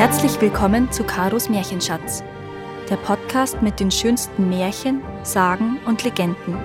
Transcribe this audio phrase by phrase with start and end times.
[0.00, 2.24] Herzlich willkommen zu Karos Märchenschatz,
[2.88, 6.56] der Podcast mit den schönsten Märchen, Sagen und Legenden.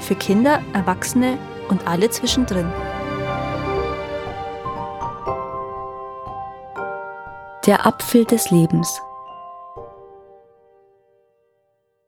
[0.00, 2.66] Für Kinder, Erwachsene und alle zwischendrin.
[7.64, 9.00] Der Apfel des Lebens.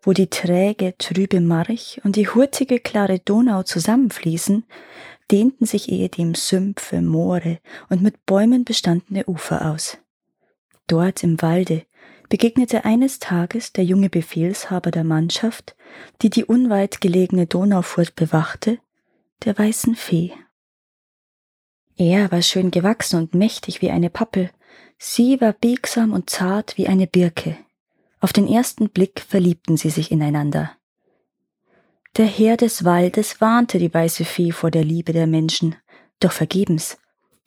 [0.03, 4.65] Wo die träge, trübe March und die hurtige, klare Donau zusammenfließen,
[5.31, 9.99] dehnten sich ehedem Sümpfe, Moore und mit Bäumen bestandene Ufer aus.
[10.87, 11.85] Dort im Walde
[12.29, 15.77] begegnete eines Tages der junge Befehlshaber der Mannschaft,
[16.23, 18.79] die die unweit gelegene Donaufurt bewachte,
[19.45, 20.33] der weißen Fee.
[21.97, 24.51] Er war schön gewachsen und mächtig wie eine Pappel,
[24.99, 27.57] sie war biegsam und zart wie eine Birke.
[28.21, 30.73] Auf den ersten Blick verliebten sie sich ineinander.
[32.17, 35.77] Der Herr des Waldes warnte die weiße Fee vor der Liebe der Menschen,
[36.21, 36.99] doch vergebens.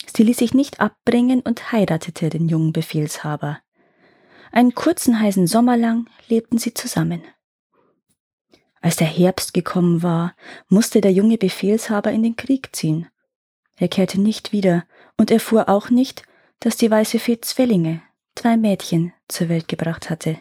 [0.06, 3.60] Sie ließ sich nicht abbringen und heiratete den jungen Befehlshaber.
[4.52, 7.22] Einen kurzen heißen Sommer lang lebten sie zusammen.
[8.82, 10.36] Als der Herbst gekommen war,
[10.68, 13.08] musste der junge Befehlshaber in den Krieg ziehen.
[13.78, 14.86] Er kehrte nicht wieder
[15.18, 16.24] und erfuhr auch nicht,
[16.60, 18.02] dass die weiße Fee Zwillinge,
[18.36, 20.38] zwei Mädchen, zur Welt gebracht hatte.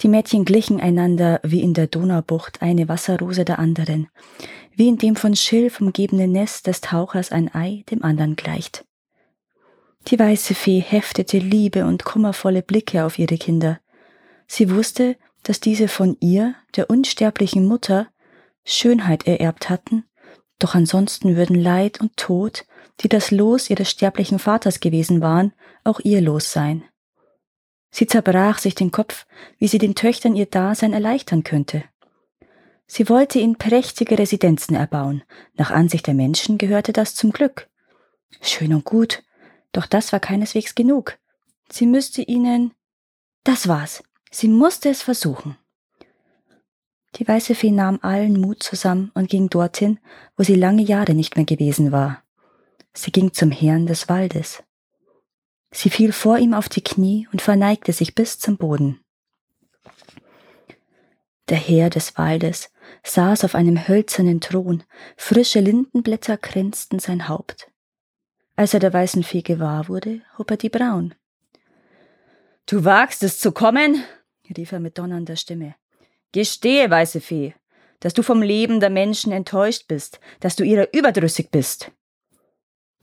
[0.00, 4.08] Die Mädchen glichen einander wie in der Donaubucht eine Wasserrose der anderen,
[4.74, 8.84] wie in dem von Schilf umgebenen Nest des Tauchers ein Ei dem anderen gleicht.
[10.08, 13.80] Die weiße Fee heftete liebe und kummervolle Blicke auf ihre Kinder.
[14.46, 18.08] Sie wusste, dass diese von ihr, der unsterblichen Mutter,
[18.64, 20.04] Schönheit ererbt hatten,
[20.58, 22.64] doch ansonsten würden Leid und Tod,
[23.00, 25.52] die das Los ihres sterblichen Vaters gewesen waren,
[25.84, 26.84] auch ihr Los sein.
[27.90, 29.26] Sie zerbrach sich den Kopf,
[29.58, 31.84] wie sie den Töchtern ihr Dasein erleichtern könnte.
[32.94, 35.22] Sie wollte ihnen prächtige Residenzen erbauen.
[35.54, 37.70] Nach Ansicht der Menschen gehörte das zum Glück.
[38.42, 39.22] Schön und gut,
[39.72, 41.16] doch das war keineswegs genug.
[41.70, 42.74] Sie müsste ihnen.
[43.44, 44.04] Das war's.
[44.30, 45.56] Sie musste es versuchen.
[47.14, 49.98] Die weiße Fee nahm allen Mut zusammen und ging dorthin,
[50.36, 52.22] wo sie lange Jahre nicht mehr gewesen war.
[52.92, 54.62] Sie ging zum Herrn des Waldes.
[55.70, 59.02] Sie fiel vor ihm auf die Knie und verneigte sich bis zum Boden.
[61.48, 62.68] Der Herr des Waldes
[63.04, 64.82] saß auf einem hölzernen Thron,
[65.16, 67.70] frische Lindenblätter kränzten sein Haupt.
[68.56, 71.14] Als er der weißen Fee gewahr wurde, hob er die Brauen.
[72.66, 74.04] Du wagst es zu kommen?
[74.56, 75.74] rief er mit donnernder Stimme.
[76.32, 77.54] Gestehe, weiße Fee,
[78.00, 81.90] dass du vom Leben der Menschen enttäuscht bist, dass du ihrer überdrüssig bist.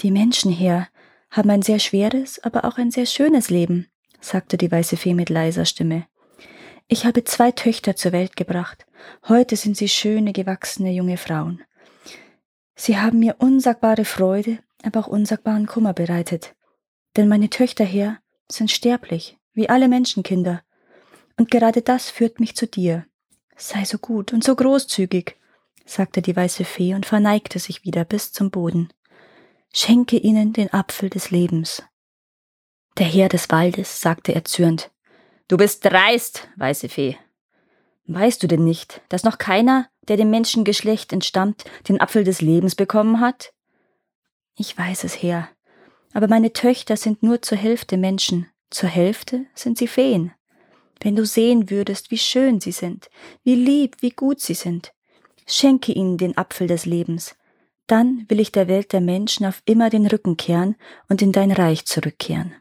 [0.01, 0.87] Die Menschen, Herr,
[1.31, 3.87] haben ein sehr schweres, aber auch ein sehr schönes Leben,
[4.21, 6.07] sagte die weiße Fee mit leiser Stimme.
[6.87, 8.85] Ich habe zwei Töchter zur Welt gebracht.
[9.27, 11.63] Heute sind sie schöne, gewachsene junge Frauen.
[12.75, 16.55] Sie haben mir unsagbare Freude, aber auch unsagbaren Kummer bereitet.
[17.17, 20.61] Denn meine Töchter her sind sterblich, wie alle Menschenkinder.
[21.37, 23.05] Und gerade das führt mich zu dir.
[23.57, 25.35] Sei so gut und so großzügig,
[25.85, 28.89] sagte die weiße Fee und verneigte sich wieder bis zum Boden
[29.73, 31.83] schenke ihnen den Apfel des Lebens.
[32.97, 34.91] Der Herr des Waldes sagte erzürnt,
[35.47, 37.17] Du bist dreist, weiße Fee.
[38.11, 42.73] Weißt du denn nicht, dass noch keiner, der dem Menschengeschlecht entstammt, den Apfel des Lebens
[42.73, 43.53] bekommen hat?
[44.55, 45.47] Ich weiß es, Herr,
[46.11, 50.33] aber meine Töchter sind nur zur Hälfte Menschen, zur Hälfte sind sie Feen.
[51.01, 53.11] Wenn du sehen würdest, wie schön sie sind,
[53.43, 54.91] wie lieb, wie gut sie sind,
[55.45, 57.35] schenke ihnen den Apfel des Lebens,
[57.85, 60.75] dann will ich der Welt der Menschen auf immer den Rücken kehren
[61.09, 62.55] und in dein Reich zurückkehren.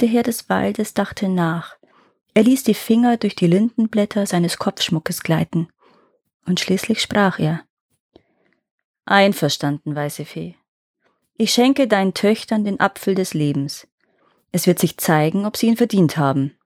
[0.00, 1.76] Der Herr des Waldes dachte nach.
[2.36, 5.68] Er ließ die Finger durch die Lindenblätter seines Kopfschmuckes gleiten.
[6.44, 7.62] Und schließlich sprach er.
[9.06, 10.54] Einverstanden, weiße Fee.
[11.38, 13.88] Ich schenke deinen Töchtern den Apfel des Lebens.
[14.52, 16.58] Es wird sich zeigen, ob sie ihn verdient haben.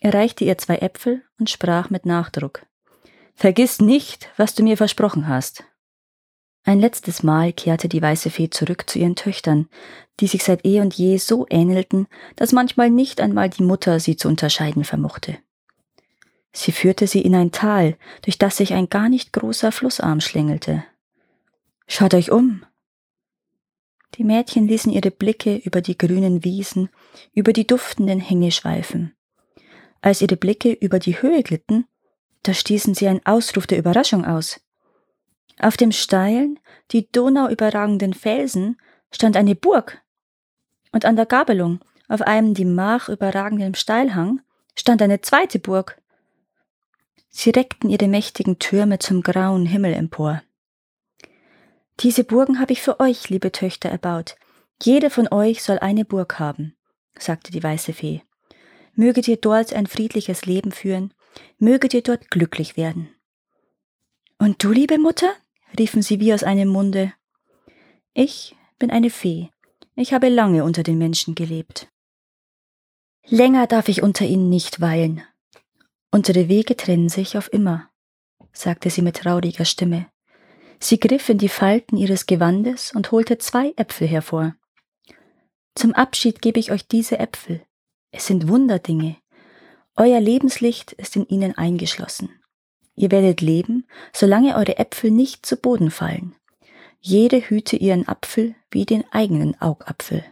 [0.00, 2.66] Er reichte ihr zwei Äpfel und sprach mit Nachdruck.
[3.34, 5.64] Vergiss nicht, was du mir versprochen hast.
[6.66, 9.68] Ein letztes Mal kehrte die weiße Fee zurück zu ihren Töchtern,
[10.18, 14.16] die sich seit eh und je so ähnelten, dass manchmal nicht einmal die Mutter sie
[14.16, 15.38] zu unterscheiden vermochte.
[16.52, 20.82] Sie führte sie in ein Tal, durch das sich ein gar nicht großer Flussarm schlängelte.
[21.86, 22.64] Schaut euch um!
[24.16, 26.88] Die Mädchen ließen ihre Blicke über die grünen Wiesen,
[27.32, 29.14] über die duftenden Hänge schweifen.
[30.00, 31.86] Als ihre Blicke über die Höhe glitten,
[32.42, 34.60] da stießen sie einen Ausruf der Überraschung aus.
[35.58, 36.58] Auf dem steilen,
[36.90, 38.78] die Donau überragenden Felsen
[39.10, 40.02] stand eine Burg.
[40.92, 44.40] Und an der Gabelung, auf einem die Mach überragenden Steilhang,
[44.74, 46.00] stand eine zweite Burg.
[47.28, 50.42] Sie reckten ihre mächtigen Türme zum grauen Himmel empor.
[52.00, 54.36] Diese Burgen habe ich für euch, liebe Töchter, erbaut.
[54.82, 56.76] Jeder von euch soll eine Burg haben,
[57.18, 58.22] sagte die weiße Fee.
[58.94, 61.14] Möget ihr dort ein friedliches Leben führen,
[61.58, 63.08] möget ihr dort glücklich werden.
[64.38, 65.32] Und du, liebe Mutter?
[65.78, 67.12] Riefen sie wie aus einem Munde.
[68.14, 69.50] Ich bin eine Fee.
[69.94, 71.88] Ich habe lange unter den Menschen gelebt.
[73.28, 75.22] Länger darf ich unter ihnen nicht weilen.
[76.10, 77.90] Unsere Wege trennen sich auf immer,
[78.52, 80.06] sagte sie mit trauriger Stimme.
[80.78, 84.54] Sie griff in die Falten ihres Gewandes und holte zwei Äpfel hervor.
[85.74, 87.62] Zum Abschied gebe ich euch diese Äpfel.
[88.12, 89.16] Es sind Wunderdinge.
[89.96, 92.30] Euer Lebenslicht ist in ihnen eingeschlossen.
[92.96, 96.34] Ihr werdet leben, solange eure Äpfel nicht zu Boden fallen.
[97.00, 100.24] Jede hüte ihren Apfel wie den eigenen Augapfel.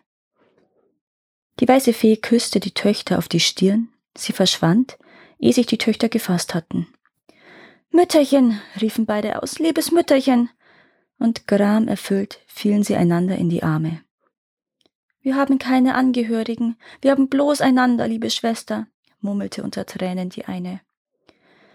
[1.60, 4.98] Die weiße Fee küsste die Töchter auf die Stirn, sie verschwand,
[5.38, 6.88] ehe sich die Töchter gefasst hatten.
[7.90, 10.50] Mütterchen, riefen beide aus, liebes Mütterchen.
[11.18, 14.02] Und gram erfüllt fielen sie einander in die Arme.
[15.20, 18.88] Wir haben keine Angehörigen, wir haben bloß einander, liebe Schwester,
[19.20, 20.80] murmelte unter Tränen die eine.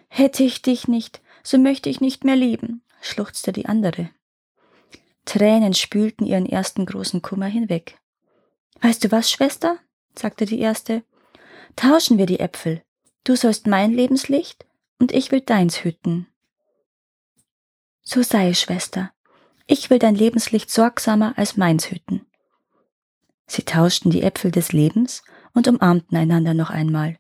[0.10, 4.10] Hätte ich dich nicht, so möchte ich nicht mehr leben, schluchzte die andere.
[5.26, 7.98] Tränen spülten ihren ersten großen Kummer hinweg.
[8.82, 9.78] Weißt du was, Schwester?
[10.16, 11.04] sagte die erste.
[11.76, 12.84] Tauschen wir die Äpfel.
[13.24, 14.66] Du sollst mein Lebenslicht
[15.00, 16.28] und ich will deins hüten.
[18.02, 19.12] So sei, Schwester.
[19.68, 22.26] Ich will dein Lebenslicht sorgsamer als meins hüten.
[23.46, 25.24] Sie tauschten die Äpfel des Lebens
[25.54, 27.20] und umarmten einander noch einmal.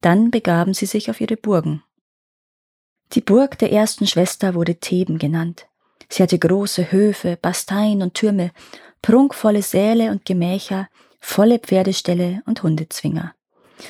[0.00, 1.82] Dann begaben sie sich auf ihre Burgen.
[3.12, 5.66] Die Burg der ersten Schwester wurde Theben genannt.
[6.08, 8.52] Sie hatte große Höfe, Basteien und Türme,
[9.02, 10.88] prunkvolle Säle und Gemächer,
[11.20, 13.34] volle Pferdeställe und Hundezwinger.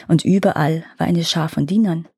[0.08, 2.08] Und überall war eine Schar von Dienern.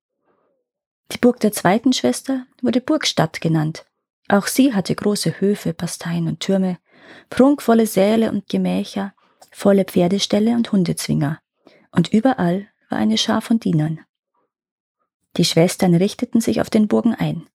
[1.10, 3.84] Die Burg der zweiten Schwester wurde Burgstadt genannt.
[4.28, 6.78] Auch sie hatte große Höfe, Basteien und Türme,
[7.30, 9.12] prunkvolle Säle und Gemächer,
[9.50, 11.40] volle Pferdeställe und Hundezwinger,
[11.90, 14.00] und überall war eine Schar von Dienern.
[15.36, 17.46] Die Schwestern richteten sich auf den Burgen ein.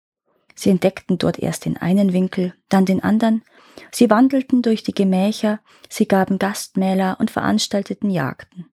[0.56, 3.44] Sie entdeckten dort erst den einen Winkel, dann den anderen,
[3.92, 8.66] sie wandelten durch die Gemächer, sie gaben Gastmähler und veranstalteten Jagden.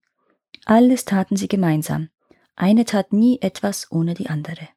[0.65, 2.09] Alles taten sie gemeinsam,
[2.57, 4.69] eine tat nie etwas ohne die andere.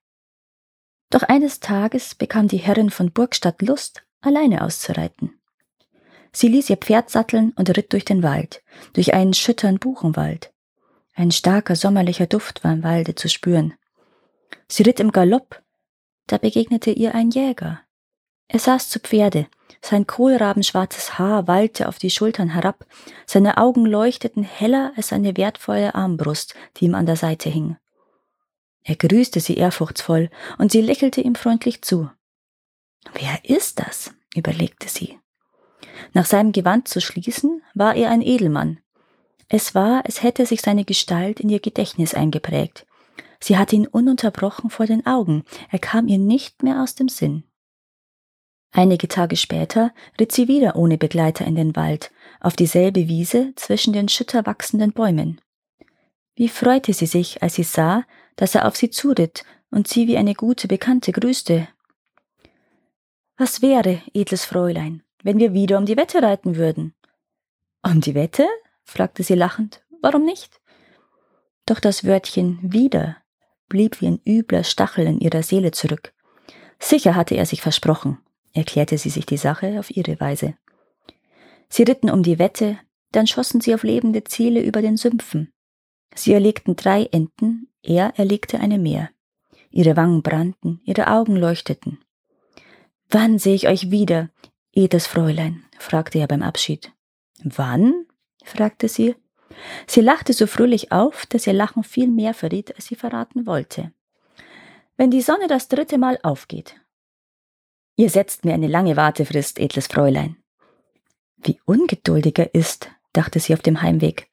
[1.09, 5.39] Doch eines Tages bekam die Herrin von Burgstadt Lust, alleine auszureiten.
[6.33, 8.61] Sie ließ ihr Pferd satteln und ritt durch den Wald,
[8.93, 10.53] durch einen schüttern Buchenwald.
[11.15, 13.73] Ein starker sommerlicher Duft war im Walde zu spüren.
[14.67, 15.61] Sie ritt im Galopp,
[16.27, 17.81] da begegnete ihr ein Jäger.
[18.49, 19.47] Er saß zu Pferde,
[19.81, 22.85] sein kohlrabenschwarzes Haar wallte auf die Schultern herab,
[23.25, 27.77] seine Augen leuchteten heller als seine wertvolle Armbrust, die ihm an der Seite hing.
[28.83, 32.09] Er grüßte sie ehrfurchtsvoll, und sie lächelte ihm freundlich zu.
[33.13, 34.13] Wer ist das?
[34.33, 35.19] überlegte sie.
[36.13, 38.79] Nach seinem Gewand zu schließen, war er ein Edelmann.
[39.49, 42.85] Es war, als hätte sich seine Gestalt in ihr Gedächtnis eingeprägt.
[43.47, 47.45] Sie hatte ihn ununterbrochen vor den Augen, er kam ihr nicht mehr aus dem Sinn.
[48.73, 52.11] Einige Tage später ritt sie wieder ohne Begleiter in den Wald,
[52.41, 55.39] auf dieselbe Wiese zwischen den schütter wachsenden Bäumen.
[56.35, 58.03] Wie freute sie sich, als sie sah,
[58.35, 61.69] dass er auf sie zuritt und sie wie eine gute Bekannte grüßte.
[63.37, 66.95] Was wäre, edles Fräulein, wenn wir wieder um die Wette reiten würden.
[67.81, 68.45] Um die Wette?
[68.83, 69.85] fragte sie lachend.
[70.01, 70.59] Warum nicht?
[71.65, 73.15] Doch das Wörtchen wieder
[73.67, 76.13] blieb wie ein übler Stachel in ihrer Seele zurück.
[76.79, 78.19] Sicher hatte er sich versprochen,
[78.53, 80.55] erklärte sie sich die Sache auf ihre Weise.
[81.69, 82.77] Sie ritten um die Wette,
[83.11, 85.51] dann schossen sie auf lebende Ziele über den Sümpfen.
[86.13, 89.09] Sie erlegten drei Enten, er erlegte eine mehr.
[89.69, 91.99] Ihre Wangen brannten, ihre Augen leuchteten.
[93.09, 94.29] Wann sehe ich euch wieder,
[94.73, 96.91] Edles Fräulein, fragte er beim Abschied.
[97.43, 98.05] Wann?
[98.43, 99.15] fragte sie.
[99.87, 103.91] Sie lachte so fröhlich auf, dass ihr Lachen viel mehr verriet, als sie verraten wollte.
[104.97, 106.75] Wenn die Sonne das dritte Mal aufgeht.
[107.95, 110.37] Ihr setzt mir eine lange Wartefrist, edles Fräulein.
[111.37, 114.29] Wie ungeduldig er ist, dachte sie auf dem Heimweg.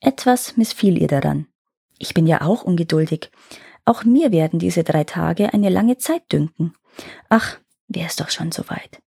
[0.00, 1.46] Etwas missfiel ihr daran.
[1.98, 3.30] Ich bin ja auch ungeduldig.
[3.84, 6.74] Auch mir werden diese drei Tage eine lange Zeit dünken.
[7.28, 7.58] Ach,
[7.88, 9.00] wär es doch schon so weit.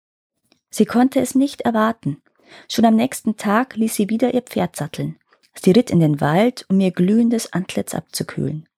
[0.70, 2.22] Sie konnte es nicht erwarten.
[2.68, 5.18] Schon am nächsten Tag ließ sie wieder ihr Pferd satteln.
[5.56, 8.68] Sie ritt in den Wald, um ihr glühendes Antlitz abzukühlen.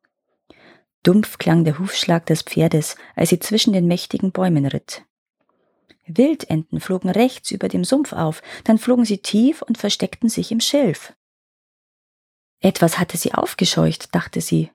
[1.02, 5.04] Dumpf klang der Hufschlag des Pferdes, als sie zwischen den mächtigen Bäumen ritt.
[6.06, 10.61] Wildenten flogen rechts über dem Sumpf auf, dann flogen sie tief und versteckten sich im
[10.61, 11.14] Schilf.
[12.61, 14.71] Etwas hatte sie aufgescheucht, dachte sie.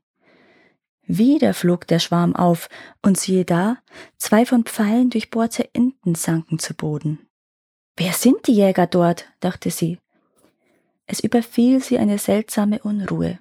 [1.04, 2.70] Wieder flog der Schwarm auf,
[3.02, 3.78] und siehe da,
[4.18, 7.28] zwei von Pfeilen durchbohrte Enten sanken zu Boden.
[7.98, 9.26] Wer sind die Jäger dort?
[9.40, 10.00] dachte sie.
[11.12, 13.38] Es überfiel sie eine seltsame Unruhe.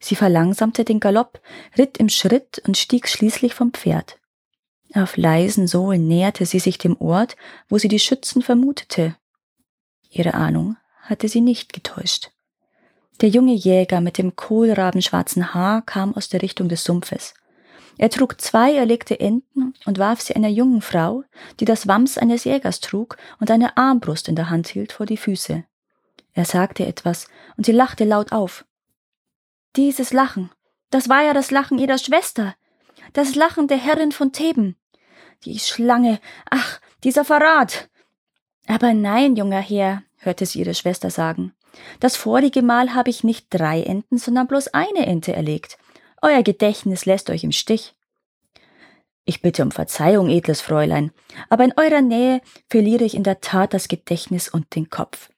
[0.00, 1.38] Sie verlangsamte den Galopp,
[1.76, 4.18] ritt im Schritt und stieg schließlich vom Pferd.
[4.94, 7.36] Auf leisen Sohlen näherte sie sich dem Ort,
[7.68, 9.16] wo sie die Schützen vermutete.
[10.08, 12.30] Ihre Ahnung hatte sie nicht getäuscht.
[13.20, 17.34] Der junge Jäger mit dem kohlrabenschwarzen Haar kam aus der Richtung des Sumpfes.
[17.98, 21.22] Er trug zwei erlegte Enten und warf sie einer jungen Frau,
[21.60, 25.18] die das Wams eines Jägers trug und eine Armbrust in der Hand hielt, vor die
[25.18, 25.64] Füße.
[26.34, 28.64] Er sagte etwas, und sie lachte laut auf.
[29.76, 30.50] Dieses Lachen,
[30.90, 32.54] das war ja das Lachen ihrer Schwester,
[33.12, 34.76] das Lachen der Herrin von Theben.
[35.44, 37.88] Die Schlange, ach, dieser Verrat.
[38.66, 41.54] Aber nein, junger Herr, hörte sie ihre Schwester sagen.
[42.00, 45.78] Das vorige Mal habe ich nicht drei Enten, sondern bloß eine Ente erlegt.
[46.22, 47.94] Euer Gedächtnis lässt euch im Stich.
[49.26, 51.10] Ich bitte um Verzeihung, edles Fräulein,
[51.48, 55.30] aber in eurer Nähe verliere ich in der Tat das Gedächtnis und den Kopf.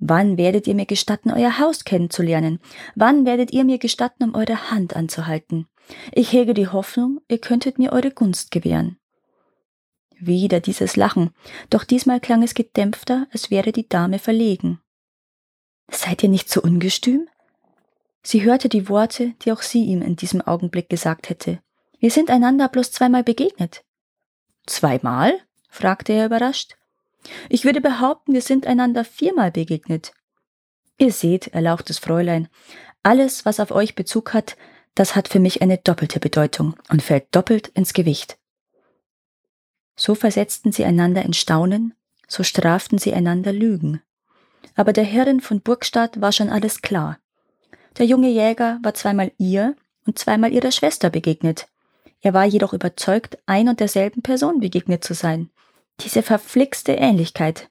[0.00, 2.58] Wann werdet ihr mir gestatten, euer Haus kennenzulernen?
[2.94, 5.66] Wann werdet ihr mir gestatten, um eure Hand anzuhalten?
[6.12, 8.96] Ich hege die Hoffnung, ihr könntet mir eure Gunst gewähren.
[10.18, 11.30] Wieder dieses Lachen,
[11.68, 14.80] doch diesmal klang es gedämpfter, als wäre die Dame verlegen.
[15.90, 17.28] Seid ihr nicht so ungestüm?
[18.22, 21.60] Sie hörte die Worte, die auch sie ihm in diesem Augenblick gesagt hätte.
[21.98, 23.84] Wir sind einander bloß zweimal begegnet.
[24.66, 25.34] Zweimal?
[25.68, 26.76] fragte er überrascht.
[27.48, 30.12] Ich würde behaupten, wir sind einander viermal begegnet.
[30.98, 32.48] Ihr seht, erlauchtes Fräulein,
[33.02, 34.56] alles, was auf euch Bezug hat,
[34.94, 38.38] das hat für mich eine doppelte Bedeutung und fällt doppelt ins Gewicht.
[39.96, 41.94] So versetzten sie einander in Staunen,
[42.26, 44.02] so straften sie einander Lügen.
[44.74, 47.18] Aber der Herrin von Burgstadt war schon alles klar.
[47.98, 51.68] Der junge Jäger war zweimal ihr und zweimal ihrer Schwester begegnet.
[52.20, 55.50] Er war jedoch überzeugt, ein und derselben Person begegnet zu sein.
[56.02, 57.68] Diese verflixte Ähnlichkeit.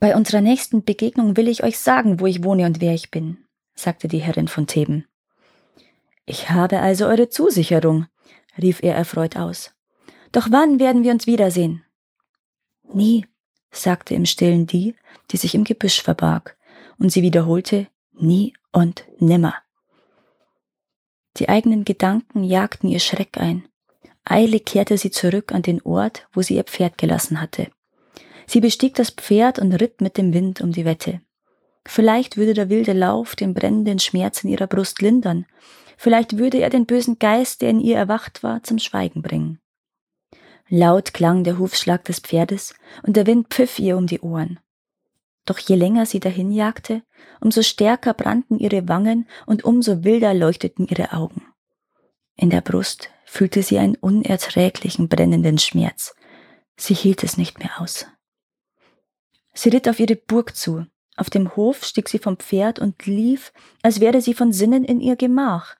[0.00, 3.38] Bei unserer nächsten Begegnung will ich euch sagen, wo ich wohne und wer ich bin,
[3.74, 5.06] sagte die Herrin von Theben.
[6.26, 8.06] Ich habe also eure Zusicherung,
[8.60, 9.74] rief er erfreut aus.
[10.32, 11.84] Doch wann werden wir uns wiedersehen?
[12.92, 13.26] Nie,
[13.70, 14.94] sagte im stillen die,
[15.30, 16.56] die sich im Gebüsch verbarg,
[16.98, 19.54] und sie wiederholte nie und nimmer.
[21.36, 23.68] Die eigenen Gedanken jagten ihr Schreck ein.
[24.24, 27.68] Eilig kehrte sie zurück an den Ort, wo sie ihr Pferd gelassen hatte.
[28.46, 31.20] Sie bestieg das Pferd und ritt mit dem Wind um die Wette.
[31.86, 35.46] Vielleicht würde der wilde Lauf den brennenden Schmerz in ihrer Brust lindern,
[35.98, 39.60] vielleicht würde er den bösen Geist, der in ihr erwacht war, zum Schweigen bringen.
[40.68, 44.58] Laut klang der Hufschlag des Pferdes und der Wind pfiff ihr um die Ohren.
[45.44, 47.02] Doch je länger sie dahinjagte,
[47.40, 51.42] umso stärker brannten ihre Wangen und umso wilder leuchteten ihre Augen.
[52.36, 56.14] In der Brust fühlte sie einen unerträglichen brennenden Schmerz.
[56.76, 58.06] Sie hielt es nicht mehr aus.
[59.52, 60.86] Sie ritt auf ihre Burg zu.
[61.16, 65.00] Auf dem Hof stieg sie vom Pferd und lief, als wäre sie von Sinnen in
[65.00, 65.74] ihr Gemach.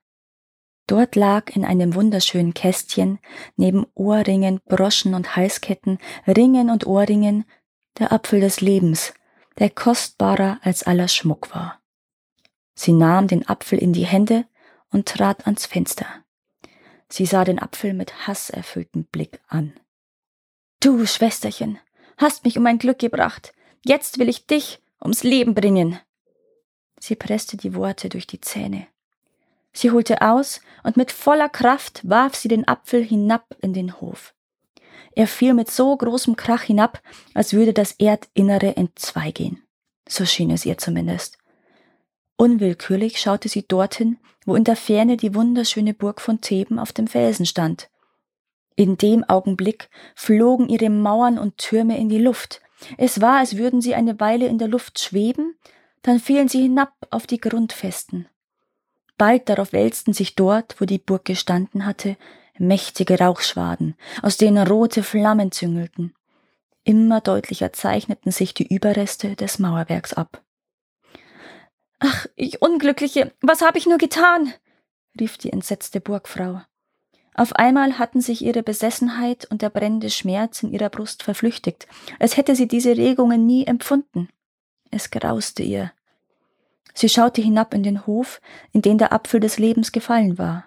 [0.88, 3.20] Dort lag in einem wunderschönen Kästchen,
[3.56, 7.44] neben Ohrringen, Broschen und Halsketten, Ringen und Ohrringen,
[7.98, 9.14] der Apfel des Lebens,
[9.60, 11.80] der kostbarer als aller Schmuck war.
[12.74, 14.44] Sie nahm den Apfel in die Hände
[14.90, 16.23] und trat ans Fenster.
[17.16, 19.72] Sie sah den Apfel mit hasserfülltem Blick an.
[20.80, 21.78] Du, Schwesterchen,
[22.16, 23.54] hast mich um mein Glück gebracht.
[23.84, 26.00] Jetzt will ich dich ums Leben bringen.
[26.98, 28.88] Sie presste die Worte durch die Zähne.
[29.72, 34.34] Sie holte aus und mit voller Kraft warf sie den Apfel hinab in den Hof.
[35.12, 37.00] Er fiel mit so großem Krach hinab,
[37.32, 39.62] als würde das Erdinnere entzweigehen.
[40.08, 41.38] So schien es ihr zumindest.
[42.36, 47.06] Unwillkürlich schaute sie dorthin, wo in der Ferne die wunderschöne Burg von Theben auf dem
[47.06, 47.88] Felsen stand.
[48.76, 52.60] In dem Augenblick flogen ihre Mauern und Türme in die Luft.
[52.98, 55.54] Es war, als würden sie eine Weile in der Luft schweben,
[56.02, 58.26] dann fielen sie hinab auf die Grundfesten.
[59.16, 62.16] Bald darauf wälzten sich dort, wo die Burg gestanden hatte,
[62.58, 66.14] mächtige Rauchschwaden, aus denen rote Flammen züngelten.
[66.82, 70.43] Immer deutlicher zeichneten sich die Überreste des Mauerwerks ab.
[71.98, 74.52] Ach, ich Unglückliche, was habe ich nur getan?
[75.18, 76.62] rief die entsetzte Burgfrau.
[77.34, 81.86] Auf einmal hatten sich ihre Besessenheit und der brennende Schmerz in ihrer Brust verflüchtigt,
[82.18, 84.28] als hätte sie diese Regungen nie empfunden.
[84.90, 85.92] Es grauste ihr,
[86.94, 88.40] Sie schaute hinab in den Hof,
[88.72, 90.66] in den der Apfel des Lebens gefallen war.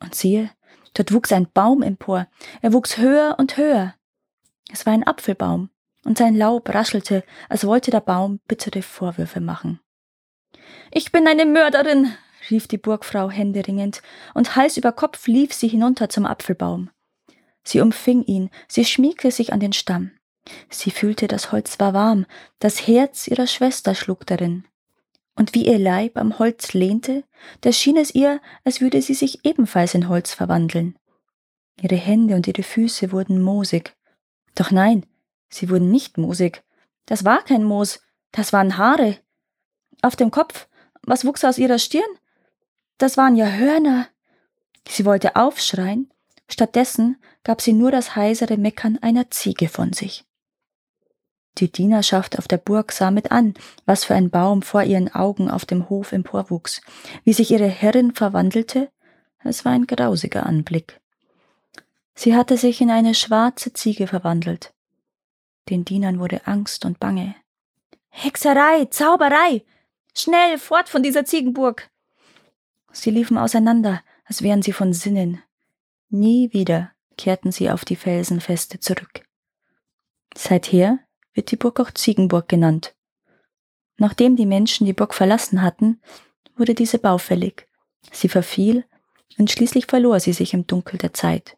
[0.00, 0.50] Und siehe,
[0.94, 2.26] dort wuchs ein Baum empor,
[2.62, 3.94] er wuchs höher und höher.
[4.72, 5.68] Es war ein Apfelbaum,
[6.04, 9.80] und sein Laub raschelte, als wollte der Baum bittere Vorwürfe machen.
[10.90, 12.14] Ich bin eine Mörderin,
[12.50, 14.02] rief die Burgfrau händeringend,
[14.34, 16.90] und Hals über Kopf lief sie hinunter zum Apfelbaum.
[17.64, 20.12] Sie umfing ihn, sie schmiegte sich an den Stamm.
[20.68, 22.26] Sie fühlte, das Holz war warm,
[22.58, 24.64] das Herz ihrer Schwester schlug darin.
[25.36, 27.24] Und wie ihr Leib am Holz lehnte,
[27.62, 30.96] da schien es ihr, als würde sie sich ebenfalls in Holz verwandeln.
[31.80, 33.96] Ihre Hände und ihre Füße wurden moosig.
[34.54, 35.06] Doch nein,
[35.48, 36.62] sie wurden nicht moosig.
[37.06, 38.00] Das war kein Moos,
[38.30, 39.18] das waren Haare.
[40.04, 40.68] Auf dem Kopf,
[41.02, 42.02] was wuchs aus ihrer Stirn?
[42.98, 44.06] Das waren ja Hörner.
[44.86, 46.12] Sie wollte aufschreien,
[46.46, 50.26] stattdessen gab sie nur das heisere Meckern einer Ziege von sich.
[51.56, 53.54] Die Dienerschaft auf der Burg sah mit an,
[53.86, 56.82] was für ein Baum vor ihren Augen auf dem Hof emporwuchs,
[57.24, 58.90] wie sich ihre Herrin verwandelte,
[59.42, 61.00] es war ein grausiger Anblick.
[62.14, 64.74] Sie hatte sich in eine schwarze Ziege verwandelt.
[65.70, 67.36] Den Dienern wurde Angst und Bange.
[68.10, 69.64] Hexerei, Zauberei.
[70.16, 71.90] Schnell, fort von dieser Ziegenburg.
[72.92, 75.42] Sie liefen auseinander, als wären sie von Sinnen.
[76.08, 79.26] Nie wieder kehrten sie auf die Felsenfeste zurück.
[80.36, 81.00] Seither
[81.32, 82.94] wird die Burg auch Ziegenburg genannt.
[83.96, 86.00] Nachdem die Menschen die Burg verlassen hatten,
[86.56, 87.68] wurde diese baufällig.
[88.12, 88.84] Sie verfiel
[89.38, 91.56] und schließlich verlor sie sich im Dunkel der Zeit.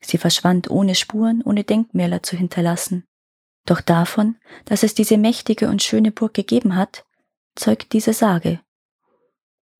[0.00, 3.04] Sie verschwand ohne Spuren, ohne Denkmäler zu hinterlassen.
[3.66, 7.04] Doch davon, dass es diese mächtige und schöne Burg gegeben hat,
[7.58, 8.60] zeugt diese Sage.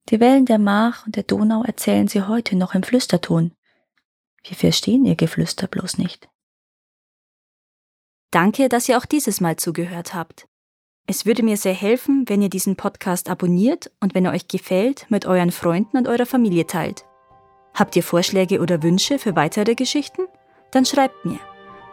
[0.08, 3.52] Die Wellen der Mach und der Donau erzählen sie heute noch im Flüsterton.
[4.42, 6.28] Wir verstehen ihr Geflüster bloß nicht.
[8.30, 10.48] Danke, dass ihr auch dieses Mal zugehört habt.
[11.06, 15.06] Es würde mir sehr helfen, wenn ihr diesen Podcast abonniert und wenn er euch gefällt,
[15.08, 17.06] mit euren Freunden und eurer Familie teilt.
[17.72, 20.26] Habt ihr Vorschläge oder Wünsche für weitere Geschichten?
[20.70, 21.40] Dann schreibt mir.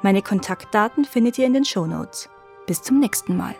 [0.01, 2.29] Meine Kontaktdaten findet ihr in den Show Notes.
[2.67, 3.55] Bis zum nächsten Mal.